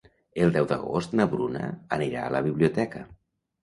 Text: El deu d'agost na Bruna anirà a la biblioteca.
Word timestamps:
El 0.45 0.53
deu 0.55 0.67
d'agost 0.71 1.15
na 1.21 1.29
Bruna 1.35 1.71
anirà 2.01 2.27
a 2.27 2.37
la 2.41 2.45
biblioteca. 2.53 3.09